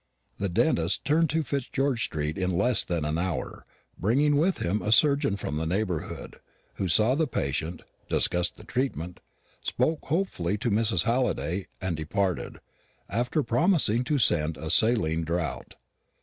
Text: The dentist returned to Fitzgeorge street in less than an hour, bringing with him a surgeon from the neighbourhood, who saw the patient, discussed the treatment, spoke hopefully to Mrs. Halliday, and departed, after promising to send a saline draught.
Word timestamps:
The 0.39 0.49
dentist 0.49 1.01
returned 1.07 1.29
to 1.29 1.43
Fitzgeorge 1.43 1.99
street 2.05 2.35
in 2.35 2.49
less 2.57 2.83
than 2.83 3.05
an 3.05 3.19
hour, 3.19 3.67
bringing 3.99 4.35
with 4.35 4.57
him 4.57 4.81
a 4.81 4.91
surgeon 4.91 5.37
from 5.37 5.57
the 5.57 5.67
neighbourhood, 5.67 6.39
who 6.77 6.87
saw 6.87 7.13
the 7.13 7.27
patient, 7.27 7.83
discussed 8.09 8.55
the 8.55 8.63
treatment, 8.63 9.19
spoke 9.61 10.05
hopefully 10.05 10.57
to 10.57 10.71
Mrs. 10.71 11.03
Halliday, 11.03 11.67
and 11.79 11.95
departed, 11.95 12.59
after 13.09 13.43
promising 13.43 14.03
to 14.05 14.17
send 14.17 14.57
a 14.57 14.71
saline 14.71 15.23
draught. 15.23 15.75